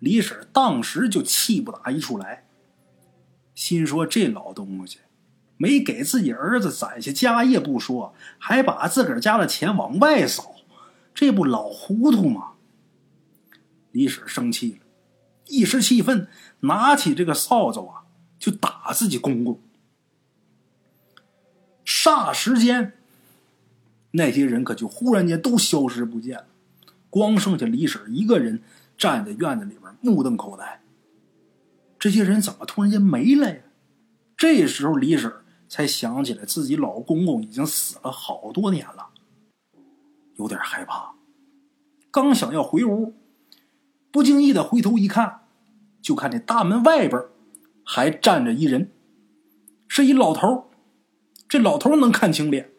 [0.00, 2.44] 李婶当时就气不打一处来，
[3.54, 4.98] 心说这老东西
[5.56, 10.53] 没给自己儿子攒下家业不说，还把自个儿家的钱往外扫，
[11.14, 12.54] 这不老糊涂吗？
[13.92, 14.78] 李婶生气了，
[15.46, 16.26] 一时气愤，
[16.60, 18.02] 拿起这个扫帚啊，
[18.38, 19.60] 就打自己公公。
[21.84, 22.94] 霎时间，
[24.10, 26.46] 那些人可就忽然间都消失不见了，
[27.08, 28.62] 光剩下李婶一个人
[28.98, 29.84] 站在院子里边。
[30.00, 30.82] 目瞪口呆，
[31.98, 33.62] 这些人怎么突然间没了呀？
[34.36, 35.32] 这时候李婶
[35.68, 39.10] 才想起来自己老公公已经死了好多年了，
[40.36, 41.14] 有点害怕。
[42.10, 43.14] 刚想要回屋，
[44.10, 45.46] 不经意的回头一看，
[46.00, 47.20] 就看见大门外边
[47.84, 48.92] 还站着一人，
[49.88, 50.70] 是一老头。
[51.48, 52.70] 这老头能看清脸，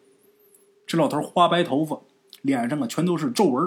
[0.86, 2.02] 这老头花白头发，
[2.42, 3.64] 脸上啊全都是皱纹，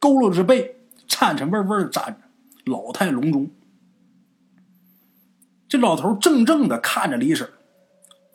[0.00, 2.28] 佝偻着背，颤颤巍巍的站着。
[2.70, 3.50] 老态龙钟，
[5.66, 7.50] 这老头怔怔的看着李婶，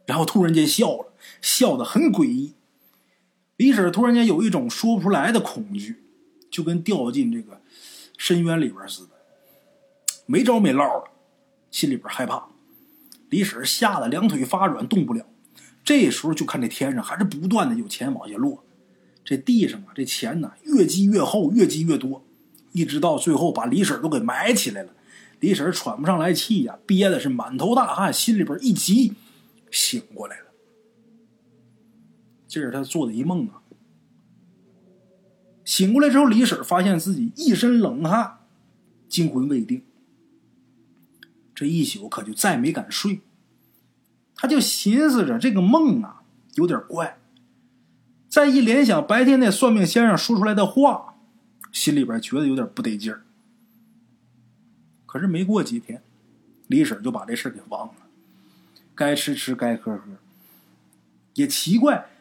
[0.07, 2.55] 然后突然间笑了，笑得很诡异。
[3.63, 6.03] 李婶突然间有一种说不出来的恐惧，
[6.51, 7.61] 就跟掉进这个
[8.17, 9.11] 深渊里边似的，
[10.25, 11.11] 没着没落的，
[11.71, 12.45] 心里边害怕。
[13.29, 15.25] 李婶吓得两腿发软，动不了。
[15.81, 18.65] 这时候就看这天上还是不断的有钱往下落，
[19.23, 22.21] 这地上啊，这钱呢越积越厚，越积越多。
[22.73, 24.89] 一直到最后，把李婶都给埋起来了。
[25.39, 29.13] 李婶喘不上来气呀，憋的是满头大汗，心里边一急，
[29.71, 30.42] 醒过来了。
[32.53, 33.63] 这是他做的一梦啊。
[35.65, 38.41] 醒过来之后，李婶发现自己一身冷汗，
[39.09, 39.81] 惊魂未定。
[41.55, 43.21] 这一宿可就再没敢睡。
[44.35, 46.21] 他就寻思着这个梦啊
[46.53, 47.17] 有点怪，
[48.29, 51.15] 再一联想白天那算命先生说出来的话。
[51.71, 53.23] 心里边觉得有点不得劲儿，
[55.07, 56.03] 可是没过几天，
[56.67, 57.95] 李婶就把这事给忘了，
[58.93, 60.03] 该吃吃，该喝喝。
[61.33, 62.12] 也奇怪，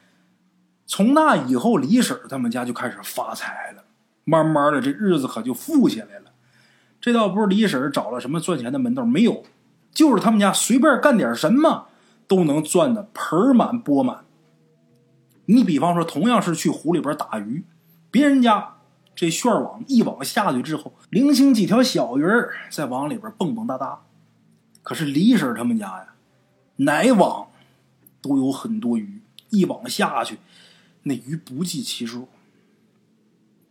[0.87, 3.85] 从那以后，李婶他们家就开始发财了，
[4.25, 6.33] 慢慢的这日子可就富起来了。
[7.01, 9.43] 这倒不是李婶找了什么赚钱的门道，没有，
[9.93, 11.87] 就是他们家随便干点什么
[12.29, 14.25] 都能赚的盆满钵满。
[15.47, 17.65] 你比方说，同样是去湖里边打鱼，
[18.11, 18.75] 别人家。
[19.15, 24.01] 这旋网一网下去之后，零星几条小鱼儿在网里边蹦蹦哒哒。
[24.83, 26.15] 可是李婶他们家呀，
[26.77, 27.49] 哪网
[28.23, 30.39] 都有很多鱼，一网下去，
[31.05, 32.29] 那鱼不计其数，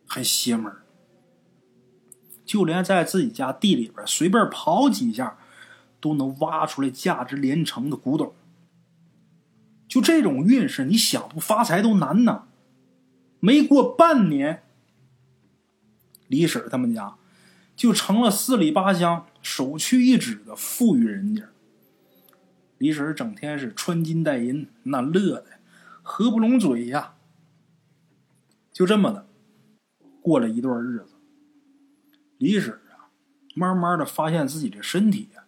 [0.07, 0.73] 很邪门
[2.45, 5.37] 就连在自己家地里边随便刨几下，
[6.01, 8.33] 都能挖出来价值连城的古董。
[9.87, 12.47] 就这种运势，你想不发财都难呐。
[13.39, 14.63] 没过半年，
[16.27, 17.15] 李婶他们家
[17.75, 21.43] 就成了四里八乡首屈一指的富裕人家。
[22.77, 25.45] 李婶整天是穿金戴银，那乐的
[26.01, 27.15] 合不拢嘴呀。
[28.81, 29.27] 就这么的
[30.23, 31.13] 过了一段日子，
[32.39, 33.13] 李婶啊，
[33.53, 35.45] 慢慢的发现自己的身体啊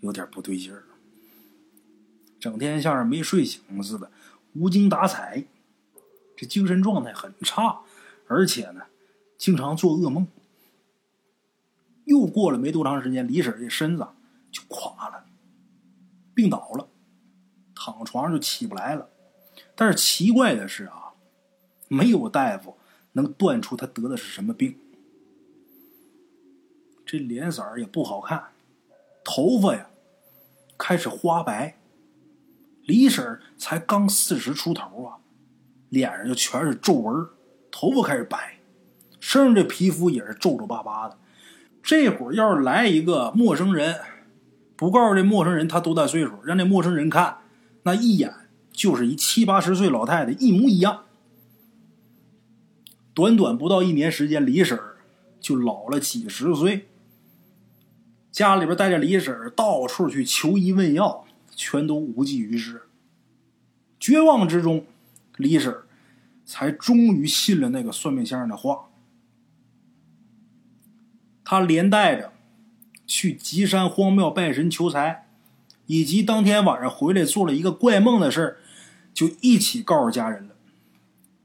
[0.00, 0.84] 有点不对劲儿，
[2.38, 4.12] 整天像是没睡醒似的，
[4.52, 5.46] 无精打采。
[6.36, 7.80] 这精神状态很差，
[8.26, 8.82] 而且呢，
[9.38, 10.28] 经常做噩梦。
[12.04, 14.06] 又过了没多长时间，李婶这身子
[14.50, 15.24] 就垮了，
[16.34, 16.86] 病倒了，
[17.74, 19.08] 躺床上就起不来了。
[19.74, 20.98] 但是奇怪的是啊，
[21.92, 22.76] 没有大夫
[23.12, 24.76] 能断出他得的是什么病。
[27.04, 28.44] 这脸色也不好看，
[29.22, 29.88] 头发呀
[30.78, 31.78] 开始花白。
[32.84, 35.18] 李婶才刚四十出头啊。
[35.90, 37.28] 脸上就全是皱纹，
[37.70, 38.58] 头发开始白，
[39.20, 41.18] 身上这皮肤也是皱皱巴巴的。
[41.82, 44.00] 这会儿要是来一个陌生人，
[44.74, 47.40] 不告诉这陌生人他多大岁数，让这陌生人看，
[47.82, 48.32] 那一眼
[48.72, 51.04] 就是一七八十岁老太太，一模一样。
[53.14, 54.78] 短短不到一年时间，李婶
[55.40, 56.88] 就老了几十岁。
[58.30, 62.82] 家里边带着李婶到处去求医问药，全都无济于事。
[64.00, 64.86] 绝望之中。
[65.38, 65.74] 李婶
[66.44, 68.90] 才终于信了那个算命先生的话。
[71.42, 72.32] 他连带着
[73.06, 75.26] 去吉山荒庙拜神求财，
[75.86, 78.58] 以及当天晚上回来做了一个怪梦的事
[79.14, 80.51] 就一起告诉家人了。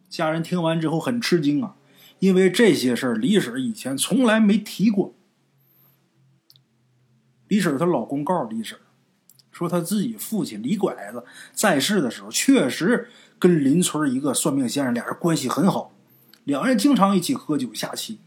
[0.09, 1.75] 家人听完之后很吃惊啊，
[2.19, 5.13] 因为这些事儿李婶以前从来没提过。
[7.47, 8.77] 李婶她老公告诉李婶
[9.51, 13.09] 说，他自己父亲李拐子在世的时候确实。
[13.39, 15.93] 跟邻村一个算命先生，俩人关系很好，
[16.43, 18.17] 两人经常一起喝酒下棋。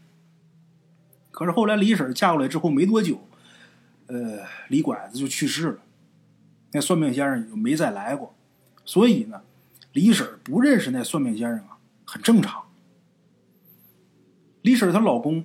[1.31, 3.19] 可是后来李婶嫁过来之后没多久，
[4.07, 4.39] 呃，
[4.69, 5.79] 李拐子就去世了，
[6.71, 8.33] 那算命先生就没再来过，
[8.85, 9.41] 所以呢，
[9.93, 12.63] 李婶不认识那算命先生啊，很正常。
[14.61, 15.43] 李婶她老公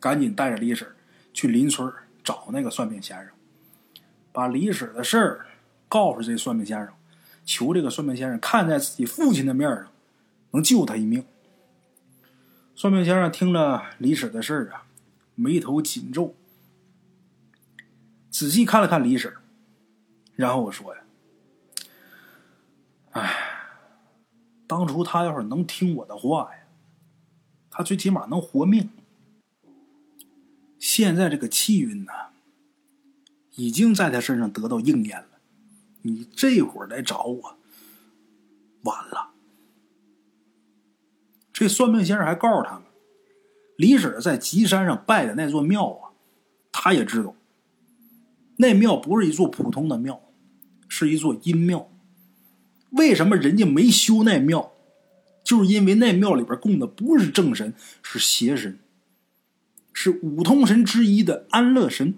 [0.00, 0.88] 赶紧带着李婶
[1.32, 3.28] 去邻村找那个算命先生，
[4.32, 5.46] 把李婶的事儿
[5.88, 6.92] 告诉这算命先生。
[7.44, 9.92] 求这个算命先生看在自己父亲的面上，
[10.52, 11.26] 能救他一命。
[12.74, 14.86] 算命先生听了李婶的事儿啊，
[15.34, 16.34] 眉头紧皱，
[18.30, 19.30] 仔细看了看李婶，
[20.34, 21.02] 然后我说呀
[23.12, 23.43] ：“哎，
[24.66, 26.62] 当初他要是能听我的话呀，
[27.70, 28.90] 他最起码能活命。
[30.78, 32.12] 现在这个气运呢，
[33.56, 35.28] 已经在他身上得到应验了。”
[36.06, 37.56] 你这会儿来找我，
[38.82, 39.30] 晚了。
[41.50, 42.82] 这算命先生还告诉他们，
[43.78, 46.10] 李婶在吉山上拜的那座庙啊，
[46.70, 47.34] 他也知道，
[48.58, 50.20] 那庙不是一座普通的庙，
[50.88, 51.90] 是一座阴庙。
[52.94, 54.72] 为什么人家没修那庙？
[55.44, 58.78] 就是因为那庙里边供的不是正神，是邪神，
[59.92, 62.14] 是五通神之一的安乐神。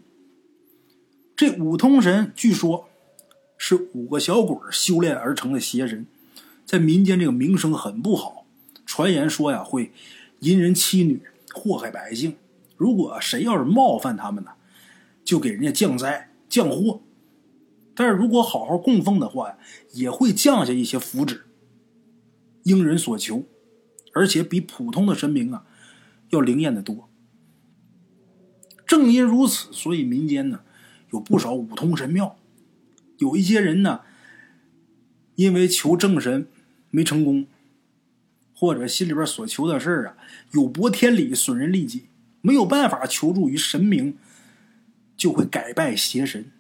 [1.35, 2.89] 这五通神据说。
[3.59, 6.07] 是五个小鬼修炼而成的邪神，
[6.67, 8.45] 在民间这个名声很不好。
[8.85, 9.93] 传言说呀，会
[10.41, 11.23] 淫人妻女，
[11.55, 12.37] 祸害百姓。
[12.77, 14.51] 如果谁要是冒犯他们呢，
[15.25, 17.01] 就给人家降灾降祸。
[17.97, 19.59] 但是如果好好供奉的话呀，
[19.95, 21.41] 也会降下一些福祉，
[22.65, 23.49] 应人所求，
[24.13, 25.65] 而且比普通的神明啊
[26.29, 27.09] 要灵验的多。
[28.87, 30.61] 正因如此，所以民间呢
[31.11, 32.39] 有不少五通神庙。
[33.19, 34.03] 有一些人呢，
[35.35, 36.47] 因为求正神
[36.91, 37.47] 没成功，
[38.55, 40.19] 或者心里边所求的事儿啊
[40.53, 42.11] 有驳天理、损人利己，
[42.43, 44.19] 没有办法求助于神明，
[45.17, 46.53] 就会改拜邪神，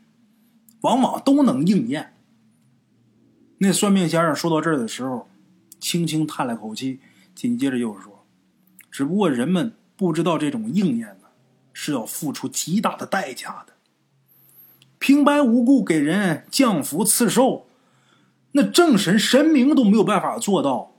[0.86, 2.14] 往往都能应验。
[3.58, 5.28] 那算命先生说到这儿的时候，
[5.80, 7.00] 轻轻叹了口气，
[7.34, 8.24] 紧接着又说
[8.88, 11.26] ：“只不过人们不知道，这种应验呢，
[11.72, 13.72] 是要付出极大的代价的。”
[15.00, 17.66] 平白无故给人降福赐寿，
[18.52, 20.92] 那正神神明都没有办法做到。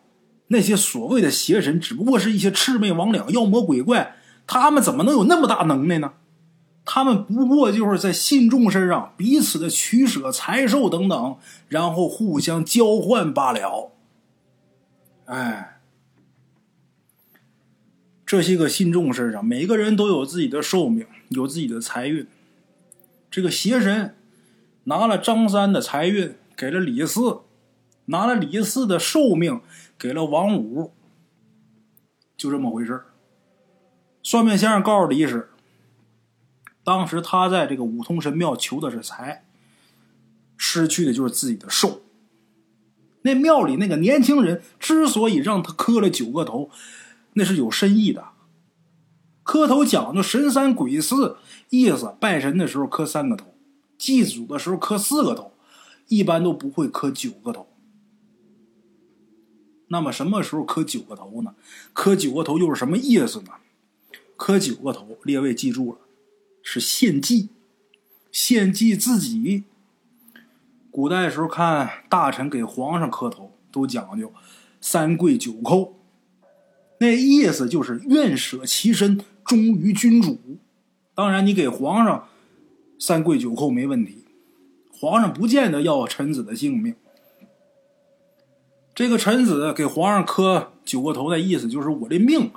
[0.50, 6.14] 那些所谓的邪神，只不过是一些魑魅魍魉、妖魔鬼怪，他们怎么能有那么大能耐呢？
[6.90, 13.92] 他们不过就是在信众身上彼此的取舍财寿等等，然后互相交换罢了。
[15.26, 15.82] 哎，
[18.26, 22.26] 这些个信众身上，每个人都有自己的寿命，有自己的财运。
[23.30, 24.16] 这个邪神
[24.86, 27.42] 拿了张三的财运，给了李四，
[28.06, 29.60] 拿了李四的寿命
[30.00, 30.94] 给了王五，
[32.38, 33.04] 就这么回事
[34.24, 35.46] 算命先生告诉李婶，
[36.88, 39.44] 当时他在这个五通神庙求的是财，
[40.56, 42.00] 失去的就是自己的寿。
[43.24, 46.70] 那庙里那个年轻人之所以让他磕了九个头，
[47.34, 48.30] 那是有深意的。
[49.44, 51.36] 磕头讲究神三鬼四，
[51.72, 53.54] 意思拜神的时候磕三个头，
[53.98, 55.52] 祭祖的时候磕四个头，
[56.08, 57.68] 一般都不会磕九个头。
[59.90, 61.54] 那么什么时候磕九个头呢？
[61.92, 63.52] 磕九个头又是什么意思呢？
[64.38, 66.00] 磕九个头，列位记住了，
[66.70, 67.48] 是献祭，
[68.30, 69.64] 献祭自己。
[70.92, 74.34] 古代时候看大臣给皇上磕头，都讲究
[74.82, 75.94] 三跪九叩，
[77.00, 80.42] 那意思就是愿舍其身，忠于君主。
[81.16, 82.28] 当然，你给皇上
[83.00, 84.26] 三跪九叩没问题，
[84.92, 86.94] 皇上不见得要臣子的性命。
[88.94, 92.52] 这个臣子给皇上磕九个头的意思，就是我的命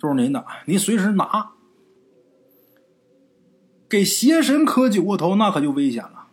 [0.00, 1.52] 都是您的，您随时拿。
[3.88, 6.28] 给邪神磕九个头，那可就危险了。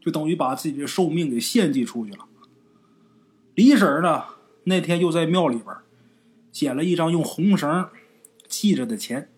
[0.00, 2.26] 就等于把自己的寿命给献祭出去了。
[3.54, 4.24] 李婶呢，
[4.64, 5.74] 那天又在庙里边
[6.52, 7.88] 捡了一张用红绳
[8.48, 9.28] 系着的钱。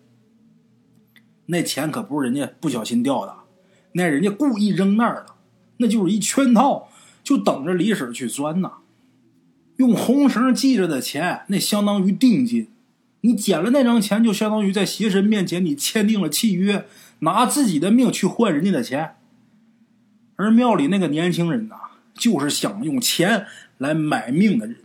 [1.47, 3.35] 那钱可不是人家不小心掉的，
[3.93, 5.35] 那人家故意扔那儿了，
[5.77, 6.89] 那就是一圈套，
[7.23, 8.73] 就等着李婶去钻呢。
[9.77, 12.67] 用红绳系着的钱，那相当于定金。
[13.21, 16.87] 你捡了那张钱，就相当于在邪神面前你签订了契约，
[17.19, 19.17] 拿自己的命去换人家的钱。
[20.37, 21.75] 而庙里那个年轻人呐，
[22.13, 23.45] 就是想用钱
[23.77, 24.77] 来买命的人。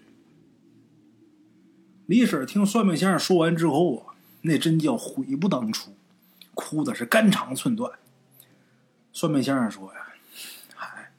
[2.07, 5.93] 李婶听算命先生说完之后啊，那真叫悔不当初，
[6.55, 7.93] 哭的是肝肠寸断。
[9.13, 10.01] 算命先生说呀
[10.75, 11.13] ：“嗨，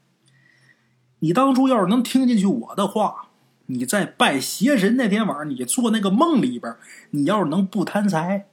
[1.20, 3.30] 你当初要是能听进去我的话，
[3.68, 6.76] 你在拜邪神那天晚上，你做那个梦里边，
[7.12, 8.46] 你要是能不贪财，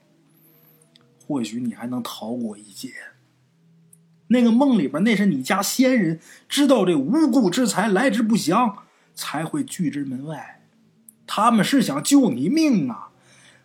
[1.27, 2.93] 或许你还能逃过一劫。”
[4.29, 10.63] 那个梦里边，那是你家仙人知道这无故之财来之不祥，才会拒之门外。
[11.27, 13.11] 他们是想救你命啊，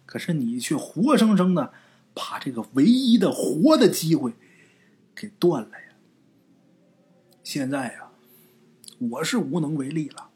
[0.06, 1.72] 可是你却活生生的
[2.14, 4.34] 把这个唯一的活的机会
[5.16, 5.96] 给断了呀！
[7.44, 8.10] 现在呀，
[9.00, 10.27] 我是无能为力了。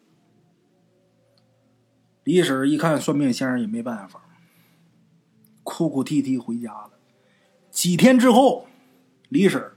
[2.24, 4.22] 李婶一看算命先生也没办法，
[5.64, 6.92] 哭哭啼啼回家了。
[7.72, 8.68] 几天之后，
[9.30, 9.72] 李婶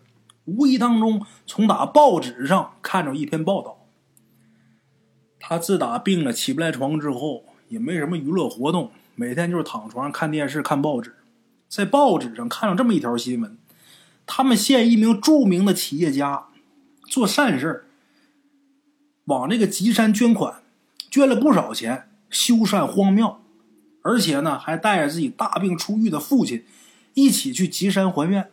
[0.44, 3.86] 无意当中，从打报纸上看着一篇报道。
[5.38, 11.14] 他自打病了起不来床之后，也没什么娱乐活动，每天就是躺床上看电视、看报纸。
[11.68, 13.56] 在报纸上看到这么一条新闻：
[14.26, 16.48] 他们县一名著名的企业家
[17.08, 17.86] 做善事
[19.24, 20.62] 往这个吉山捐款，
[21.10, 23.40] 捐了不少钱修缮荒庙，
[24.02, 26.66] 而且呢还带着自己大病初愈的父亲
[27.14, 28.50] 一起去吉山还愿。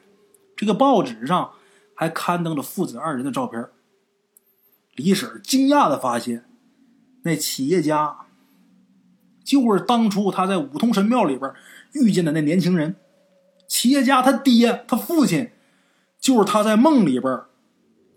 [0.55, 1.51] 这个报纸上。
[1.93, 3.63] 还刊登了父子二人的照片。
[4.95, 6.45] 李婶惊讶的发现，
[7.21, 8.25] 那企业家
[9.43, 11.53] 就是当初他在五通神庙里边
[11.91, 12.95] 遇见的那年轻人。
[13.67, 15.51] 企业家他爹，他父亲，
[16.19, 17.41] 就是他在梦里边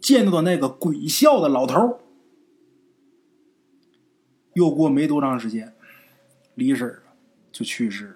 [0.01, 2.01] 见到的那个鬼笑的老头。
[4.55, 5.75] 又过没多长时间，
[6.55, 6.99] 李婶
[7.53, 8.15] 就去世了。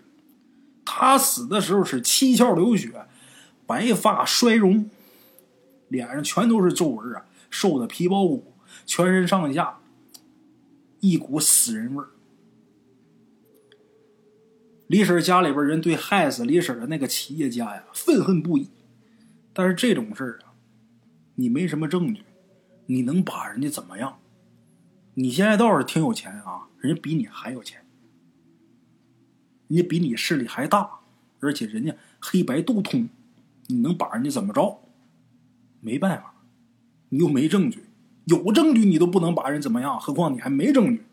[0.84, 3.06] 她死的时候是七窍流血，
[3.66, 4.90] 白发衰容。
[5.88, 8.52] 脸上全都是皱纹啊，瘦的皮包骨，
[8.84, 9.78] 全身上下
[11.00, 12.08] 一股死人味儿。
[14.86, 18.68] 李婶家里边人对害死李婶的那个企业家呀愤恨不已，
[19.54, 20.52] 但是这种事儿啊，
[21.36, 22.22] 你没什么证据，
[22.84, 24.18] 你能把人家怎么样？
[25.20, 27.84] 你现在倒是挺有钱啊，人家比你还有钱，
[29.66, 31.00] 人家比你势力还大，
[31.40, 33.08] 而且人家黑白都通，
[33.66, 34.80] 你能把人家怎么着？
[35.80, 36.34] 没办法，
[37.08, 37.86] 你又没证据，
[38.26, 41.04] 有证据你都不能把人怎么样，何况你还没证据。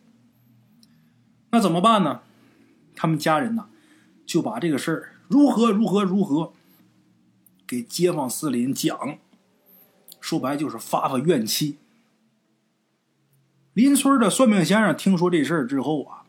[1.49, 2.22] 那怎么办呢？
[2.95, 3.70] 他们家人呢，
[4.24, 6.53] 就把这个事儿如何如何如何
[7.66, 9.18] 给街坊四邻讲，
[10.22, 11.80] 说白就是发发怨气。
[13.76, 16.23] 邻村的算命先生听说这事儿之后啊，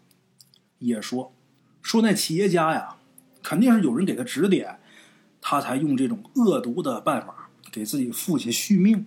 [0.81, 1.33] 也说
[1.81, 2.97] 说那企业家呀，
[3.41, 4.81] 肯定是有人给他指点，
[5.41, 7.49] 他才用这种恶毒的办法。
[7.71, 9.07] 给自己父亲续命，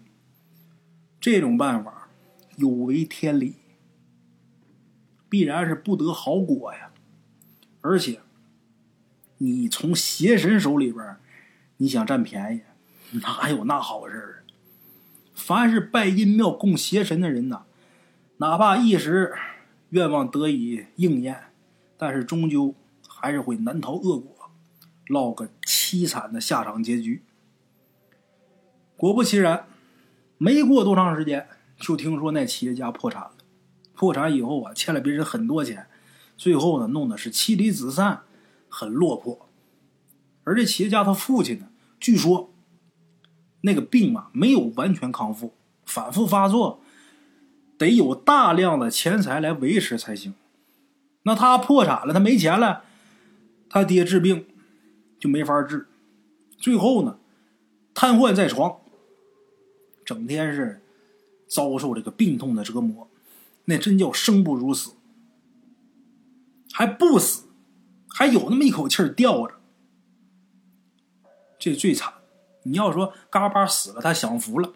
[1.19, 2.09] 这种办法
[2.57, 3.55] 有违天理，
[5.27, 6.91] 必然是不得好果呀。
[7.81, 8.19] 而且，
[9.39, 11.17] 你从邪神手里边，
[11.77, 14.43] 你想占便宜，哪有那好事儿？
[15.33, 17.63] 凡是拜阴庙供邪神的人呐，
[18.41, 19.33] 哪怕一时
[19.89, 21.51] 愿望得以应验，
[21.97, 22.73] 但是终究
[23.05, 24.49] 还是会难逃恶果，
[25.07, 27.21] 落个凄惨的下场结局。
[28.95, 29.65] 果不其然，
[30.37, 33.33] 没过多长时间，就听说那企业家破产了。
[33.93, 35.87] 破产以后啊，欠了别人很多钱，
[36.37, 38.21] 最后呢，弄得是妻离子散，
[38.69, 39.49] 很落魄。
[40.45, 41.67] 而这企业家他父亲呢，
[41.99, 42.53] 据说
[43.61, 45.53] 那个病啊没有完全康复，
[45.85, 46.81] 反复发作，
[47.79, 50.35] 得有大量的钱财来维持才行。
[51.23, 52.83] 那他破产了，他没钱了，
[53.69, 54.45] 他爹治病
[55.19, 55.87] 就没法治，
[56.57, 57.17] 最后呢，
[57.93, 58.79] 瘫痪在床。
[60.05, 60.81] 整天是
[61.47, 63.07] 遭受这个病痛的折磨，
[63.65, 64.93] 那真叫生不如死，
[66.73, 67.43] 还不死，
[68.07, 69.53] 还有那么一口气吊着，
[71.59, 72.11] 这最惨。
[72.63, 74.73] 你要说嘎巴死了，他享福了，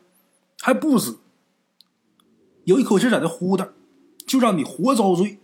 [0.62, 1.20] 还不死，
[2.66, 3.74] 有一口气在那呼的，
[4.26, 5.40] 就让你活遭罪。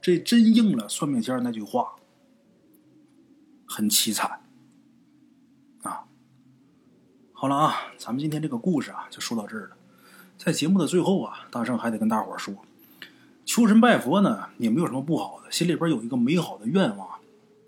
[0.00, 1.94] 这真应了算命先生那句话，
[3.66, 4.40] 很凄惨
[5.82, 6.04] 啊。
[7.32, 9.76] 好了啊，咱们今天这个故事啊就说到这儿了。
[10.38, 12.54] 在节目的最后啊，大圣还得跟大伙说，
[13.44, 17.20] 求神拜佛呢也没有什么不好的，心里边有一个美好的愿望，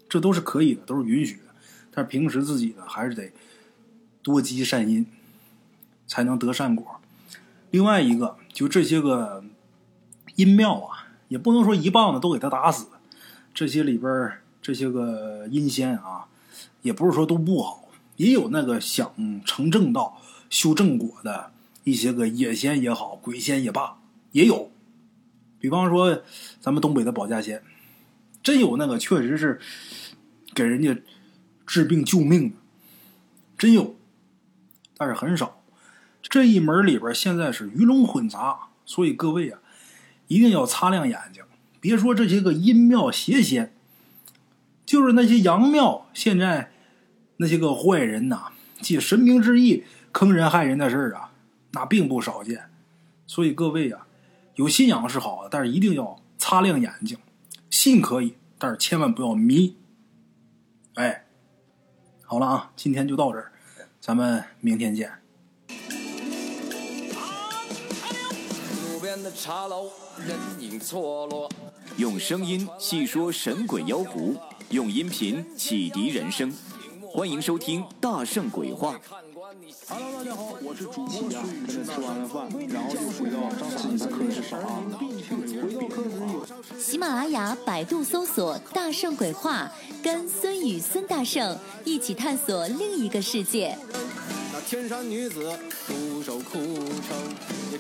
[0.09, 1.55] 这都是可以的，都是允许的。
[1.93, 3.33] 但是平时自己呢还是得
[4.23, 5.07] 多积善因，
[6.07, 7.01] 才能得善果。
[7.75, 9.43] 另外一个，就这些个
[10.37, 12.87] 阴庙啊，也不能说一棒子都给他打死。
[13.53, 16.27] 这些里边这些个阴仙啊，
[16.83, 17.89] 也不是说都不好。
[18.15, 19.13] 也有那个想
[19.45, 21.51] 成正道、修正果的
[21.83, 23.99] 一些个野仙也好，鬼仙也罢，
[24.31, 24.71] 也有。
[25.59, 26.23] 比方说，
[26.61, 27.61] 咱们东北的保家仙，
[28.41, 29.61] 真有那个确实是
[30.55, 30.97] 给人家
[31.67, 32.57] 治病救命的，
[33.59, 33.97] 真有，
[34.97, 35.61] 但是很少。
[36.35, 39.61] 这一门里边现在是鱼龙混杂，所以各位啊，
[40.27, 41.45] 一定要擦亮眼睛。
[41.79, 43.73] 别说这些个阴庙邪仙，
[44.85, 46.73] 就是那些阳庙，现在。
[47.37, 48.49] 那些个坏人呐，
[48.81, 51.31] 借神明之意坑人害人的事儿啊，
[51.71, 52.69] 那并不少见。
[53.29, 54.09] 所以各位啊，
[54.57, 57.17] 有信仰是好的，但是一定要擦亮眼睛。
[57.71, 59.77] 信可以，但是千万不要迷。
[60.95, 61.27] 哎，
[62.25, 63.53] 好了啊，今天就到这儿，
[64.01, 65.24] 咱们明天见。
[71.97, 74.35] 用声音细说神鬼妖狐，
[74.71, 76.53] 用音频启迪人生。
[77.13, 78.95] 欢迎收听《大圣鬼话》。
[79.89, 81.31] Hello，大家好，我是主播孙宇。
[81.69, 83.39] 现在吃完了饭，然后就回到
[83.79, 84.83] 自己的课室上啊。
[86.77, 89.71] 喜马拉雅、百度搜索“大圣鬼话”，
[90.03, 93.79] 跟孙宇、孙大圣一起探索另一个世界。
[94.53, 95.57] 那天山女子
[95.87, 97.17] 独守空城，